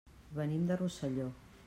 [0.39, 1.31] Venim de Rosselló.